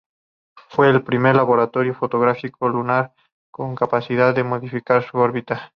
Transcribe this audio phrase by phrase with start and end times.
[0.69, 3.13] Fue el primer laboratorio fotográfico lunar
[3.51, 5.69] con capacidad de modificar su órbita.